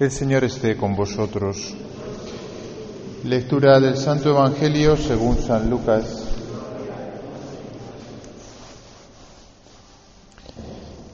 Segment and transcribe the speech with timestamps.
[0.00, 1.72] El Señor esté con vosotros.
[3.22, 6.32] Lectura del Santo Evangelio según San Lucas.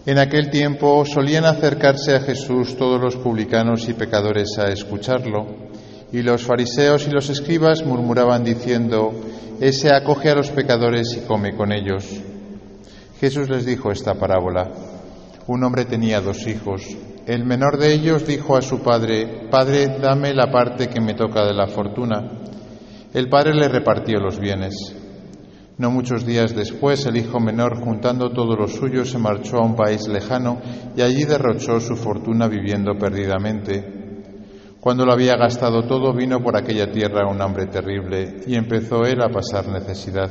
[0.06, 5.44] En aquel tiempo solían acercarse a Jesús todos los publicanos y pecadores a escucharlo,
[6.10, 9.12] y los fariseos y los escribas murmuraban diciendo,
[9.60, 12.06] Ese acoge a los pecadores y come con ellos.
[13.20, 14.70] Jesús les dijo esta parábola.
[15.48, 16.96] Un hombre tenía dos hijos.
[17.27, 21.44] El menor de ellos dijo a su padre, Padre, dame la parte que me toca
[21.44, 22.31] de la fortuna.
[23.13, 24.96] El padre le repartió los bienes.
[25.77, 29.77] No muchos días después, el hijo menor, juntando todo lo suyo, se marchó a un
[29.77, 30.61] país lejano
[30.96, 34.00] y allí derrochó su fortuna viviendo perdidamente.
[34.80, 39.20] Cuando lo había gastado todo, vino por aquella tierra un hambre terrible y empezó él
[39.22, 40.30] a pasar necesidad.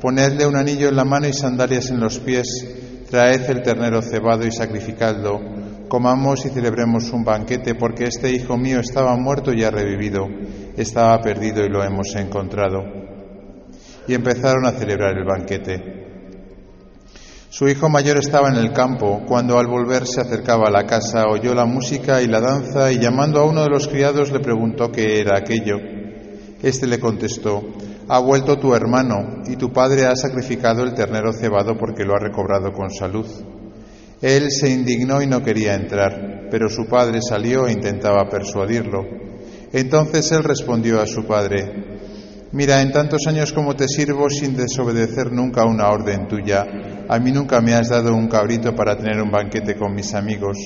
[0.00, 2.46] ponedle un anillo en la mano y sandalias en los pies,
[3.10, 5.40] traed el ternero cebado y sacrificadlo,
[5.88, 10.26] comamos y celebremos un banquete, porque este hijo mío estaba muerto y ha revivido,
[10.76, 12.82] estaba perdido y lo hemos encontrado.
[14.06, 16.00] Y empezaron a celebrar el banquete.
[17.50, 21.24] Su hijo mayor estaba en el campo, cuando al volver se acercaba a la casa,
[21.28, 24.90] oyó la música y la danza y llamando a uno de los criados le preguntó
[24.92, 25.76] qué era aquello.
[26.62, 27.64] Este le contestó,
[28.12, 32.18] ha vuelto tu hermano y tu padre ha sacrificado el ternero cebado porque lo ha
[32.18, 33.24] recobrado con salud.
[34.20, 39.04] Él se indignó y no quería entrar, pero su padre salió e intentaba persuadirlo.
[39.72, 45.30] Entonces él respondió a su padre, Mira, en tantos años como te sirvo sin desobedecer
[45.30, 46.66] nunca una orden tuya,
[47.08, 50.56] a mí nunca me has dado un cabrito para tener un banquete con mis amigos.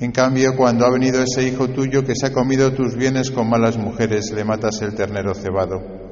[0.00, 3.48] En cambio, cuando ha venido ese hijo tuyo que se ha comido tus bienes con
[3.48, 6.03] malas mujeres, le matas el ternero cebado.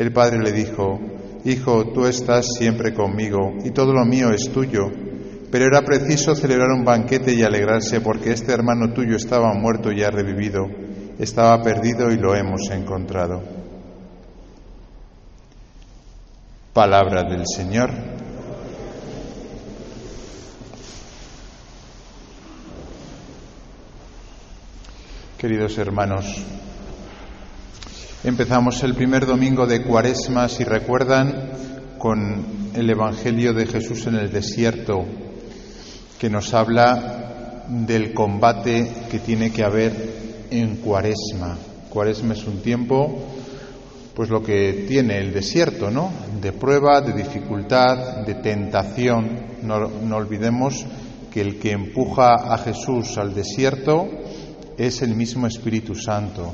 [0.00, 0.98] El padre le dijo,
[1.44, 4.90] Hijo, tú estás siempre conmigo y todo lo mío es tuyo,
[5.50, 10.02] pero era preciso celebrar un banquete y alegrarse porque este hermano tuyo estaba muerto y
[10.02, 10.62] ha revivido,
[11.18, 13.42] estaba perdido y lo hemos encontrado.
[16.72, 17.90] Palabra del Señor.
[25.36, 26.42] Queridos hermanos,
[28.24, 31.52] empezamos el primer domingo de Cuaresma, si recuerdan,
[31.98, 32.44] con
[32.74, 35.04] el Evangelio de Jesús en el desierto,
[36.18, 39.92] que nos habla del combate que tiene que haber
[40.50, 41.56] en Cuaresma.
[41.88, 43.26] Cuaresma es un tiempo
[44.14, 46.12] pues lo que tiene el desierto, ¿no?
[46.42, 49.46] De prueba, de dificultad, de tentación.
[49.62, 50.84] No, no, olvidemos
[51.30, 54.08] que el que empuja a Jesús al desierto
[54.76, 56.52] es el mismo Espíritu Santo.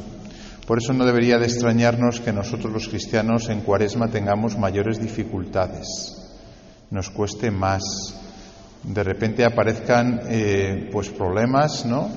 [0.66, 5.86] Por eso no debería de extrañarnos que nosotros los cristianos en Cuaresma tengamos mayores dificultades,
[6.90, 7.82] nos cueste más,
[8.82, 12.08] de repente aparezcan eh, pues problemas, ¿no?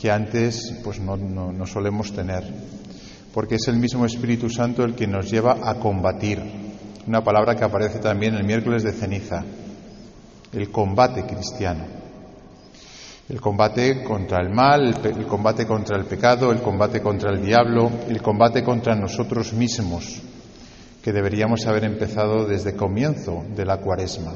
[0.00, 2.44] Que antes pues no, no, no solemos tener
[3.32, 6.40] porque es el mismo Espíritu Santo el que nos lleva a combatir.
[7.06, 9.44] Una palabra que aparece también el miércoles de ceniza,
[10.52, 11.99] el combate cristiano.
[13.30, 17.88] El combate contra el mal, el, combate contra el pecado, el combate contra el diablo,
[18.08, 20.20] el combate contra nosotros mismos,
[21.00, 24.34] que deberíamos haber empezado desde comienzo de la cuaresma.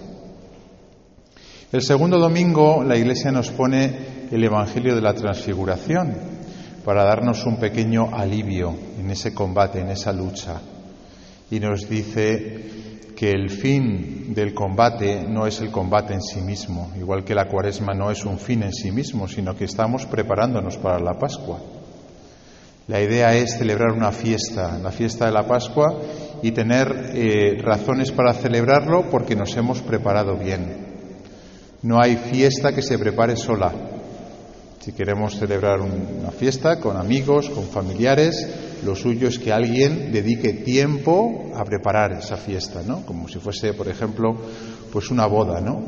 [1.73, 6.15] El segundo domingo la Iglesia nos pone el Evangelio de la Transfiguración,
[6.85, 10.61] para darnos un pequeño alivio en ese combate, en esa lucha.
[11.51, 16.91] Y nos dice que el fin del combate no es el combate en sí mismo,
[16.99, 20.77] igual que la cuaresma no es un fin en sí mismo, sino que estamos preparándonos
[20.77, 21.61] para la Pascua.
[22.87, 25.99] La idea es celebrar una fiesta, la fiesta de la Pascua,
[26.43, 30.93] y tener eh, razones para celebrarlo porque nos hemos preparado bien.
[31.83, 33.73] No hay fiesta que se prepare sola,
[34.85, 38.47] Si queremos celebrar una fiesta con amigos, con familiares,
[38.85, 43.01] lo suyo es que alguien dedique tiempo a preparar esa fiesta, ¿no?
[43.07, 44.37] Como si fuese, por ejemplo,
[44.93, 45.83] pues una boda, ¿no?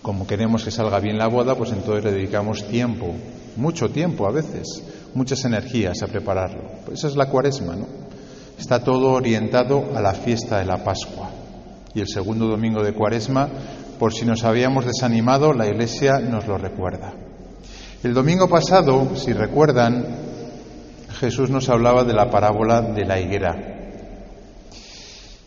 [0.00, 3.12] Como queremos que salga bien la boda, pues entonces le dedicamos tiempo,
[3.56, 4.82] mucho tiempo a veces,
[5.12, 6.62] muchas energías a prepararlo.
[6.86, 7.88] Pues esa es la cuaresma, ¿no?
[8.58, 11.28] Está todo orientado a la fiesta de la Pascua.
[11.92, 13.50] Y el segundo domingo de cuaresma,
[13.98, 17.25] por si nos habíamos desanimado, la Iglesia nos lo recuerda.
[18.02, 20.04] El domingo pasado, si recuerdan,
[21.18, 23.56] Jesús nos hablaba de la parábola de la higuera.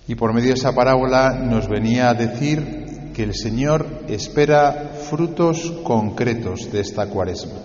[0.07, 5.71] Y por medio de esa parábola nos venía a decir que el Señor espera frutos
[5.83, 7.59] concretos de esta cuaresma.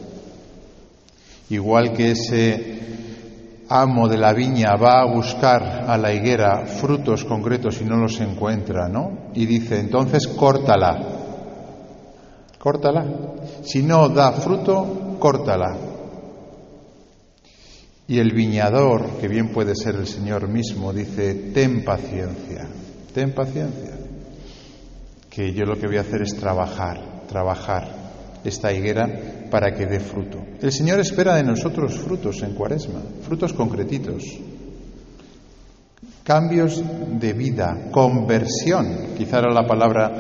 [1.49, 2.81] Igual que ese
[3.69, 8.21] amo de la viña va a buscar a la higuera frutos concretos y no los
[8.21, 9.31] encuentra, ¿no?
[9.35, 11.14] Y dice, entonces córtala,
[12.65, 13.05] córtala.
[13.63, 15.77] Si no da fruto, córtala.
[18.09, 22.67] Y el viñador, que bien puede ser el Señor mismo, dice, ten paciencia,
[23.13, 23.93] ten paciencia.
[25.29, 27.87] Que yo lo que voy a hacer es trabajar, trabajar
[28.45, 29.09] esta higuera
[29.51, 30.39] para que dé fruto.
[30.61, 34.25] El Señor espera de nosotros frutos en cuaresma, frutos concretitos,
[36.23, 36.83] cambios
[37.21, 40.13] de vida, conversión, quizá era la palabra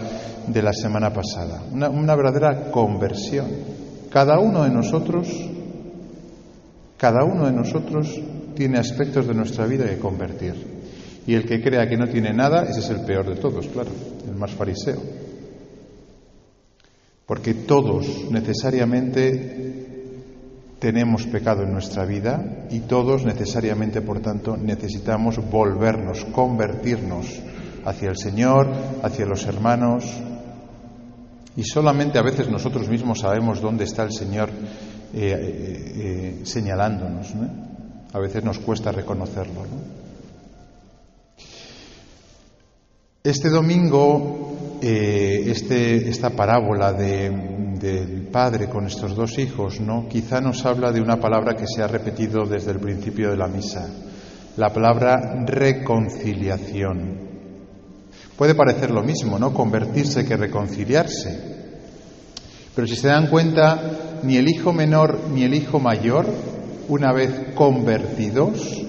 [0.46, 3.48] de la semana pasada, una, una verdadera conversión.
[4.10, 5.28] Cada uno de nosotros,
[6.96, 8.20] cada uno de nosotros
[8.54, 10.74] tiene aspectos de nuestra vida que convertir.
[11.26, 13.90] Y el que crea que no tiene nada, ese es el peor de todos, claro,
[14.28, 15.00] el más fariseo.
[17.26, 19.84] Porque todos necesariamente
[20.78, 27.40] tenemos pecado en nuestra vida y todos necesariamente, por tanto, necesitamos volvernos, convertirnos
[27.86, 28.70] hacia el Señor,
[29.02, 30.04] hacia los hermanos.
[31.56, 37.32] Y solamente a veces nosotros mismos sabemos dónde está el Señor eh, eh, eh, señalándonos.
[38.12, 39.62] A veces nos cuesta reconocerlo.
[43.22, 50.08] Este domingo, este, esta parábola del padre con estos dos hijos, ¿no?
[50.08, 53.46] quizá nos habla de una palabra que se ha repetido desde el principio de la
[53.46, 53.88] misa,
[54.56, 57.33] la palabra reconciliación.
[58.36, 59.52] Puede parecer lo mismo, ¿no?
[59.54, 61.54] Convertirse que reconciliarse.
[62.74, 66.26] Pero si se dan cuenta, ni el hijo menor ni el hijo mayor,
[66.88, 68.82] una vez convertidos,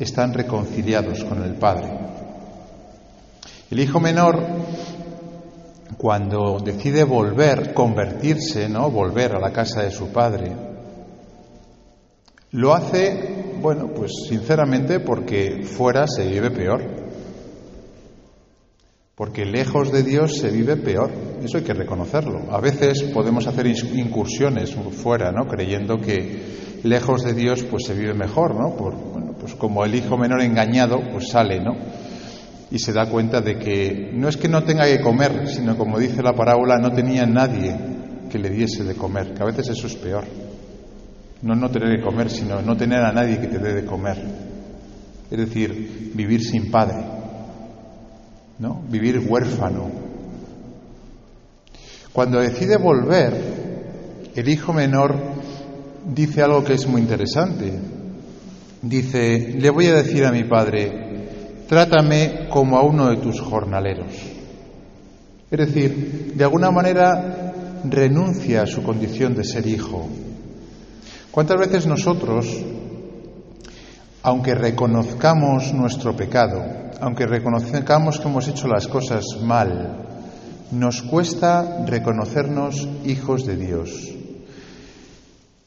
[0.00, 2.06] están reconciliados con el Padre.
[3.70, 4.40] El hijo menor,
[5.98, 8.90] cuando decide volver, convertirse, ¿no?
[8.90, 10.52] Volver a la casa de su padre,
[12.52, 17.05] lo hace, bueno, pues sinceramente porque fuera se vive peor.
[19.16, 21.10] Porque lejos de Dios se vive peor.
[21.42, 22.52] Eso hay que reconocerlo.
[22.52, 25.48] A veces podemos hacer incursiones fuera, ¿no?
[25.48, 26.42] Creyendo que
[26.82, 28.76] lejos de Dios pues se vive mejor, ¿no?
[28.76, 31.72] Por, bueno, pues como el hijo menor engañado pues sale, ¿no?
[32.70, 35.98] Y se da cuenta de que no es que no tenga que comer, sino como
[35.98, 37.74] dice la parábola, no tenía nadie
[38.30, 40.24] que le diese de comer, que a veces eso es peor.
[41.40, 44.18] No no tener que comer, sino no tener a nadie que te dé de comer.
[45.30, 47.15] Es decir, vivir sin padre.
[48.58, 48.82] ¿No?
[48.88, 49.90] Vivir huérfano.
[52.12, 55.14] Cuando decide volver, el hijo menor
[56.06, 57.72] dice algo que es muy interesante.
[58.80, 64.12] Dice, le voy a decir a mi padre, trátame como a uno de tus jornaleros.
[65.50, 67.52] Es decir, de alguna manera
[67.84, 70.08] renuncia a su condición de ser hijo.
[71.30, 72.46] ¿Cuántas veces nosotros,
[74.22, 80.06] aunque reconozcamos nuestro pecado, aunque reconozcamos que hemos hecho las cosas mal,
[80.70, 84.12] nos cuesta reconocernos hijos de Dios.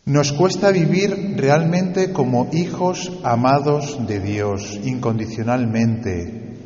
[0.05, 6.57] Nos cuesta vivir realmente como hijos amados de Dios, incondicionalmente.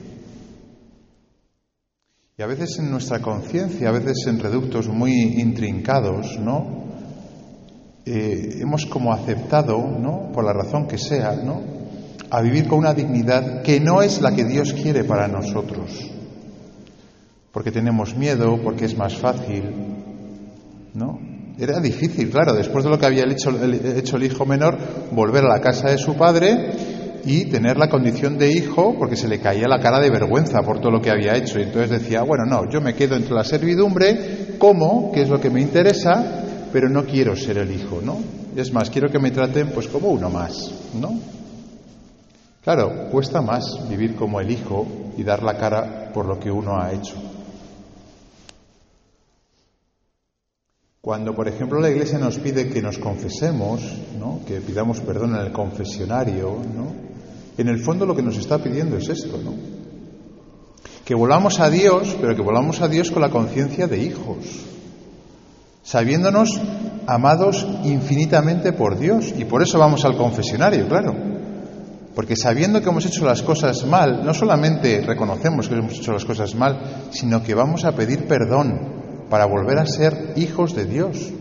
[2.38, 6.84] Y a veces en nuestra conciencia, a veces en reductos muy intrincados, ¿no?
[8.06, 10.32] Eh, hemos como aceptado, ¿no?
[10.32, 11.83] Por la razón que sea, ¿no?
[12.34, 16.10] A vivir con una dignidad que no es la que Dios quiere para nosotros.
[17.52, 19.64] Porque tenemos miedo, porque es más fácil.
[20.96, 21.20] ¿No?
[21.60, 23.52] Era difícil, claro, después de lo que había hecho,
[23.96, 24.80] hecho el hijo menor,
[25.12, 26.72] volver a la casa de su padre
[27.24, 30.80] y tener la condición de hijo porque se le caía la cara de vergüenza por
[30.80, 31.60] todo lo que había hecho.
[31.60, 35.40] Y entonces decía, bueno, no, yo me quedo entre la servidumbre, como, que es lo
[35.40, 36.42] que me interesa,
[36.74, 38.18] pero no quiero ser el hijo, ¿no?
[38.56, 41.33] Es más, quiero que me traten pues como uno más, ¿no?
[42.64, 46.80] Claro, cuesta más vivir como el hijo y dar la cara por lo que uno
[46.80, 47.16] ha hecho.
[51.02, 53.82] Cuando, por ejemplo, la Iglesia nos pide que nos confesemos,
[54.18, 54.40] ¿no?
[54.48, 56.94] que pidamos perdón en el confesionario, ¿no?
[57.58, 59.54] en el fondo lo que nos está pidiendo es esto, ¿no?
[61.04, 64.38] que volvamos a Dios, pero que volvamos a Dios con la conciencia de hijos,
[65.84, 66.62] sabiéndonos
[67.08, 69.34] amados infinitamente por Dios.
[69.38, 71.33] Y por eso vamos al confesionario, claro.
[72.16, 76.26] Porque sabiendo que hemos hecho las cosas mal, no solamente reconocemos que hemos hecho las
[76.26, 81.32] cosas mal, sino que vamos a pedir perdón para volver a ser hijos de Dios,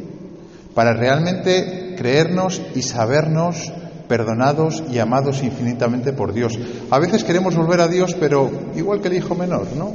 [0.75, 3.71] para realmente creernos y sabernos
[4.09, 6.59] perdonados y amados infinitamente por Dios.
[6.91, 9.93] A veces queremos volver a Dios, pero igual que el hijo menor, ¿no?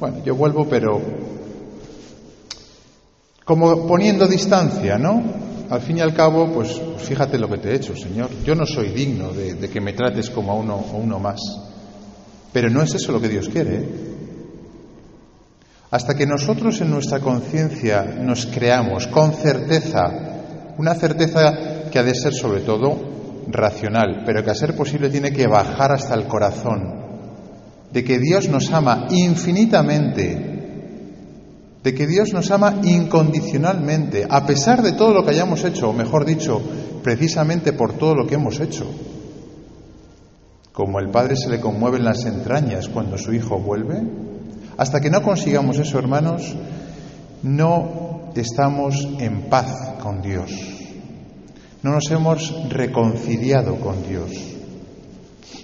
[0.00, 1.00] Bueno, yo vuelvo, pero
[3.44, 5.22] como poniendo distancia, ¿no?
[5.68, 8.30] Al fin y al cabo, pues, fíjate lo que te he hecho, Señor.
[8.44, 11.40] Yo no soy digno de, que me trates como a uno o uno más.
[12.52, 13.76] Pero no es eso lo que Dios quiere.
[13.76, 13.88] ¿eh?
[15.90, 20.04] Hasta que nosotros en nuestra conciencia nos creamos con certeza,
[20.78, 23.16] una certeza que ha de ser sobre todo
[23.48, 27.06] racional, pero que a ser posible tiene que bajar hasta el corazón,
[27.92, 30.55] de que Dios nos ama infinitamente,
[31.86, 35.92] de que Dios nos ama incondicionalmente, a pesar de todo lo que hayamos hecho, o
[35.92, 36.60] mejor dicho,
[37.00, 38.84] precisamente por todo lo que hemos hecho.
[40.72, 44.02] Como el Padre se le conmueve en las entrañas cuando su Hijo vuelve,
[44.76, 46.56] hasta que no consigamos eso, hermanos,
[47.44, 50.50] no estamos en paz con Dios.
[51.84, 54.32] No nos hemos reconciliado con Dios.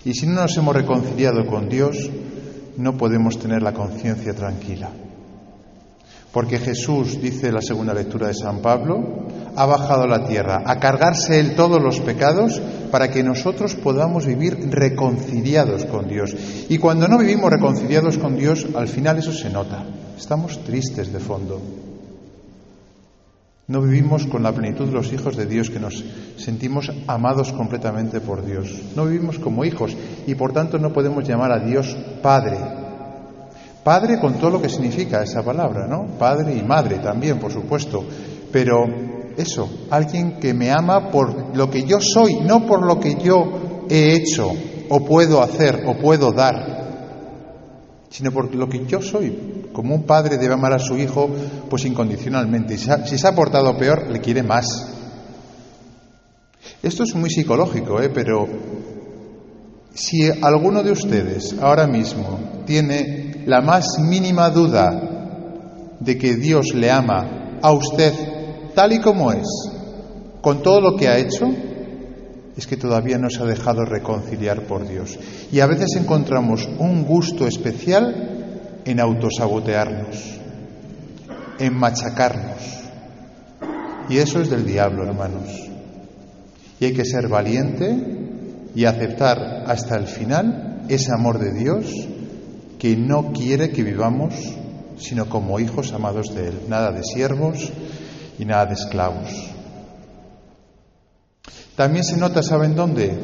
[0.04, 2.08] Y si no nos hemos reconciliado con Dios,
[2.76, 4.90] no podemos tener la conciencia tranquila.
[6.32, 10.80] Porque Jesús, dice la segunda lectura de San Pablo, ha bajado a la tierra a
[10.80, 12.60] cargarse él todos los pecados
[12.90, 16.34] para que nosotros podamos vivir reconciliados con Dios.
[16.70, 19.84] Y cuando no vivimos reconciliados con Dios, al final eso se nota.
[20.16, 21.60] Estamos tristes de fondo.
[23.68, 26.04] No vivimos con la plenitud de los hijos de Dios, que nos
[26.36, 28.74] sentimos amados completamente por Dios.
[28.96, 29.96] No vivimos como hijos
[30.26, 32.81] y por tanto no podemos llamar a Dios Padre.
[33.82, 36.06] Padre con todo lo que significa esa palabra, ¿no?
[36.18, 38.04] Padre y madre también, por supuesto.
[38.52, 38.84] Pero
[39.36, 43.86] eso, alguien que me ama por lo que yo soy, no por lo que yo
[43.88, 44.50] he hecho
[44.88, 49.68] o puedo hacer o puedo dar, sino por lo que yo soy.
[49.72, 51.30] Como un padre debe amar a su hijo,
[51.68, 52.76] pues incondicionalmente.
[52.76, 54.86] Si se ha portado peor, le quiere más.
[56.82, 58.10] Esto es muy psicológico, ¿eh?
[58.10, 58.46] pero
[59.94, 65.12] si alguno de ustedes ahora mismo tiene la más mínima duda
[66.00, 68.12] de que Dios le ama a usted
[68.74, 69.46] tal y como es,
[70.40, 71.48] con todo lo que ha hecho,
[72.56, 75.18] es que todavía no se ha dejado reconciliar por Dios.
[75.50, 80.40] Y a veces encontramos un gusto especial en autosabotearnos,
[81.58, 82.82] en machacarnos.
[84.08, 85.48] Y eso es del diablo, hermanos.
[86.80, 87.96] Y hay que ser valiente
[88.74, 91.86] y aceptar hasta el final ese amor de Dios
[92.82, 94.34] que no quiere que vivamos
[94.98, 96.60] sino como hijos amados de Él.
[96.68, 97.72] Nada de siervos,
[98.40, 99.28] y nada de esclavos.
[101.76, 103.16] También se nota, ¿saben dónde?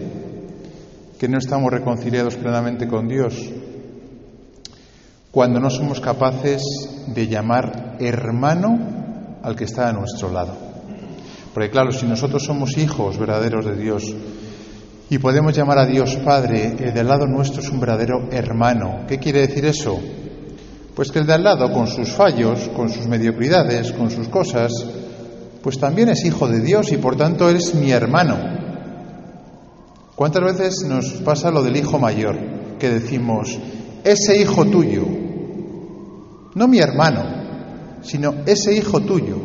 [1.18, 3.34] Que no estamos reconciliados plenamente con Dios.
[5.32, 6.62] Cuando no somos capaces
[7.08, 10.56] de llamar hermano al que está a nuestro lado.
[11.52, 14.14] Porque claro, si nosotros somos hijos verdaderos de Dios
[15.10, 19.06] y podemos llamar a Dios Padre, el de al lado nuestro es un verdadero hermano.
[19.08, 19.98] ¿Qué quiere decir eso?
[20.94, 24.72] Pues que el de al lado, con sus fallos, con sus mediocridades, con sus cosas,
[25.62, 28.36] pues también es hijo de Dios y por tanto es mi hermano.
[30.14, 32.36] ¿Cuántas veces nos pasa lo del hijo mayor?
[32.78, 33.58] Que decimos,
[34.04, 35.06] ese hijo tuyo,
[36.54, 37.22] no mi hermano,
[38.02, 39.36] sino ese hijo tuyo.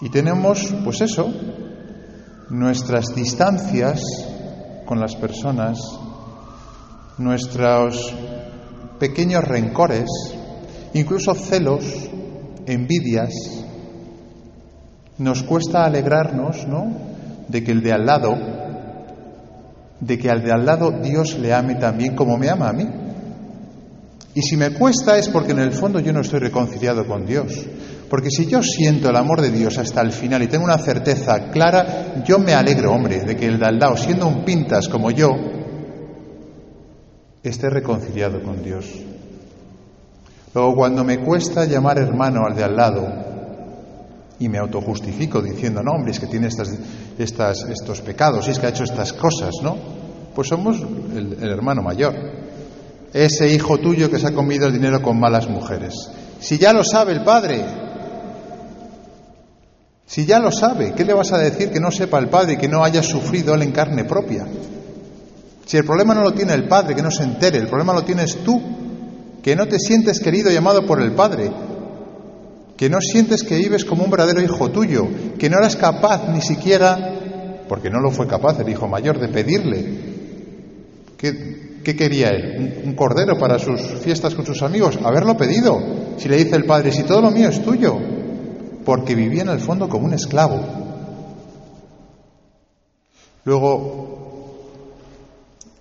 [0.00, 1.30] Y tenemos, pues eso,
[2.50, 4.02] nuestras distancias
[4.84, 5.78] con las personas,
[7.16, 8.12] nuestros
[8.98, 10.08] pequeños rencores,
[10.94, 11.84] incluso celos,
[12.66, 13.30] envidias,
[15.18, 16.92] nos cuesta alegrarnos, ¿no?
[17.48, 18.36] De que el de al lado,
[20.00, 22.86] de que al de al lado Dios le ame también como me ama a mí.
[24.34, 27.66] Y si me cuesta es porque en el fondo yo no estoy reconciliado con Dios.
[28.10, 31.48] Porque si yo siento el amor de Dios hasta el final y tengo una certeza
[31.52, 35.12] clara, yo me alegro, hombre, de que el de al lado, siendo un pintas como
[35.12, 35.28] yo,
[37.40, 38.86] esté reconciliado con Dios.
[40.52, 43.06] Luego, cuando me cuesta llamar hermano al de al lado
[44.40, 48.70] y me autojustifico diciendo, no, hombre, es que tiene estos pecados y es que ha
[48.70, 49.76] hecho estas cosas, ¿no?
[50.34, 52.12] Pues somos el hermano mayor.
[53.12, 55.94] Ese hijo tuyo que se ha comido el dinero con malas mujeres.
[56.40, 57.88] Si ya lo sabe el Padre,
[60.10, 62.56] si ya lo sabe, ¿qué le vas a decir que no sepa el Padre y
[62.56, 64.44] que no haya sufrido él en carne propia?
[65.64, 68.02] Si el problema no lo tiene el Padre, que no se entere, el problema lo
[68.02, 68.60] tienes tú,
[69.40, 71.52] que no te sientes querido y amado por el Padre,
[72.76, 75.06] que no sientes que vives como un verdadero hijo tuyo,
[75.38, 77.14] que no eres capaz ni siquiera,
[77.68, 79.84] porque no lo fue capaz el hijo mayor, de pedirle.
[81.16, 82.82] ¿Qué, quería él?
[82.84, 84.98] ¿Un, cordero para sus fiestas con sus amigos?
[85.04, 85.80] Haberlo pedido.
[86.16, 88.09] Si le dice el padre, si todo lo mío es tuyo,
[88.90, 90.60] porque vivía en el fondo como un esclavo.
[93.44, 94.64] Luego,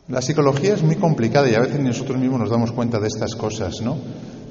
[0.09, 3.33] la psicología es muy complicada y a veces nosotros mismos nos damos cuenta de estas
[3.33, 3.97] cosas, ¿no?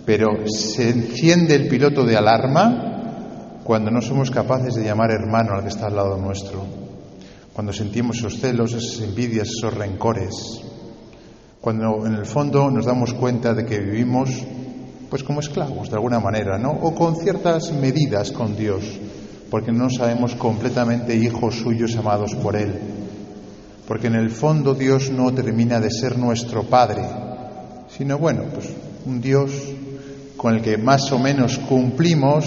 [0.05, 5.63] pero se enciende el piloto de alarma cuando no somos capaces de llamar hermano al
[5.63, 6.65] que está al lado nuestro,
[7.53, 10.35] cuando sentimos esos celos, esas envidias, esos rencores,
[11.61, 14.31] cuando en el fondo nos damos cuenta de que vivimos
[15.11, 16.71] pues como esclavos de alguna manera, ¿no?
[16.71, 18.85] O con ciertas medidas con Dios,
[19.51, 22.79] porque no sabemos completamente hijos suyos amados por Él.
[23.87, 27.03] Porque en el fondo Dios no termina de ser nuestro Padre,
[27.89, 28.69] sino bueno, pues
[29.07, 29.51] un Dios
[30.37, 32.47] con el que más o menos cumplimos,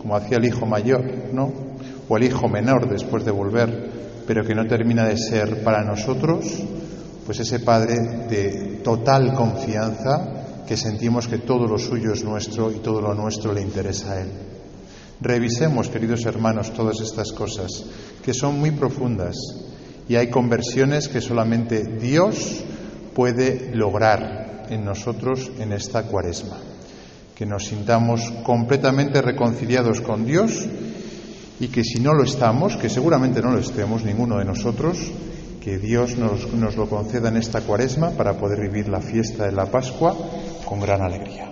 [0.00, 1.52] como hacía el hijo mayor, ¿no?
[2.08, 3.90] O el hijo menor después de volver,
[4.26, 6.46] pero que no termina de ser para nosotros,
[7.26, 7.98] pues ese Padre
[8.28, 13.52] de total confianza que sentimos que todo lo suyo es nuestro y todo lo nuestro
[13.52, 14.28] le interesa a Él.
[15.20, 17.84] Revisemos, queridos hermanos, todas estas cosas,
[18.24, 19.36] que son muy profundas
[20.08, 22.64] y hay conversiones que solamente Dios
[23.14, 26.58] puede lograr en nosotros en esta cuaresma
[27.42, 30.64] que nos sintamos completamente reconciliados con Dios
[31.58, 34.98] y que si no lo estamos, que seguramente no lo estemos ninguno de nosotros,
[35.60, 39.52] que Dios nos, nos lo conceda en esta cuaresma para poder vivir la fiesta de
[39.52, 40.16] la Pascua
[40.72, 41.50] con gran alegría.